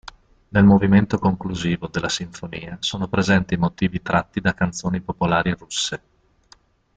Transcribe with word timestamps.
Nel 0.47 0.63
movimento 0.63 1.19
conclusivo 1.19 1.85
della 1.85 2.09
sinfonia 2.09 2.75
sono 2.79 3.07
presenti 3.07 3.55
motivi 3.55 4.01
tratti 4.01 4.41
da 4.41 4.55
canzoni 4.55 4.99
popolari 4.99 5.51
russe. 5.53 6.01